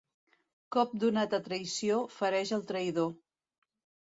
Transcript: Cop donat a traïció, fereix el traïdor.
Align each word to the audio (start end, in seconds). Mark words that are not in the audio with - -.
Cop 0.75 0.95
donat 1.03 1.35
a 1.39 1.39
traïció, 1.49 1.99
fereix 2.17 2.55
el 2.59 2.65
traïdor. 2.73 3.13